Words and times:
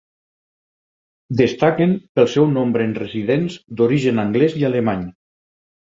Destaquen 1.41 1.93
pel 2.19 2.29
seu 2.37 2.49
nombre 2.55 2.87
els 2.89 2.97
residents 3.03 3.59
d'origen 3.81 4.23
anglés 4.25 4.57
i 4.63 4.67
alemany. 4.71 5.05